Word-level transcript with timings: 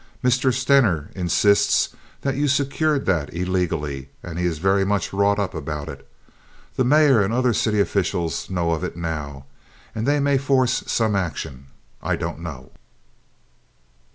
Mr. 0.23 0.51
Stener 0.51 1.11
insists 1.13 1.89
that 2.21 2.35
you 2.35 2.47
secured 2.47 3.05
that 3.05 3.31
illegally, 3.35 4.09
and 4.23 4.39
he 4.39 4.45
is 4.47 4.57
very 4.57 4.83
much 4.83 5.13
wrought 5.13 5.37
up 5.37 5.53
about 5.53 5.87
it. 5.87 6.09
The 6.75 6.83
mayor 6.83 7.21
and 7.21 7.31
the 7.31 7.37
other 7.37 7.53
city 7.53 7.79
officials 7.79 8.49
know 8.49 8.71
of 8.71 8.83
it 8.83 8.97
now, 8.97 9.45
and 9.93 10.07
they 10.07 10.19
may 10.19 10.39
force 10.39 10.83
some 10.87 11.15
action. 11.15 11.67
I 12.01 12.15
don't 12.15 12.39
know." 12.39 12.71